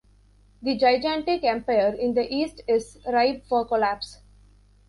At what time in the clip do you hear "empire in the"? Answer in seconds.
1.43-2.23